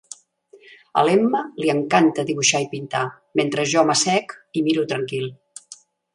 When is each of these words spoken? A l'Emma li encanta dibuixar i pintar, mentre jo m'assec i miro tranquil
A 1.01 1.03
l'Emma 1.09 1.41
li 1.63 1.69
encanta 1.73 2.25
dibuixar 2.31 2.63
i 2.65 2.67
pintar, 2.73 3.03
mentre 3.41 3.67
jo 3.75 3.85
m'assec 3.93 4.35
i 4.57 4.65
miro 4.71 4.89
tranquil 4.95 5.31